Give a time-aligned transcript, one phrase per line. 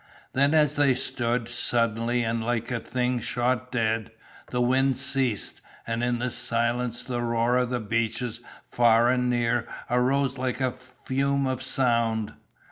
[0.33, 4.09] Then as they stood, suddenly and like a thing shot dead,
[4.49, 9.67] the wind ceased, and in the silence the roar of the beaches far and near
[9.91, 10.73] arose like a
[11.05, 12.33] fume of sound.